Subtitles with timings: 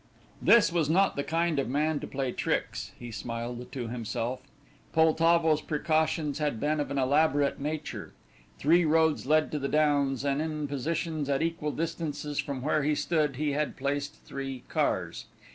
[0.41, 4.41] This was not the kind of man to play tricks, he smiled to himself.
[4.93, 8.13] Poltavo's precautions had been of an elaborate nature.
[8.57, 12.95] Three roads led to the downs, and in positions at equal distances from where he
[12.95, 15.27] stood he had placed three cars.